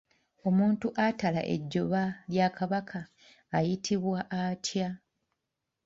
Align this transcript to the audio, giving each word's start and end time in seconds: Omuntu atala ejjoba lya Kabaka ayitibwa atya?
Omuntu 0.47 0.87
atala 1.07 1.41
ejjoba 1.55 2.03
lya 2.31 2.47
Kabaka 2.57 2.99
ayitibwa 3.57 4.19
atya? 4.41 4.89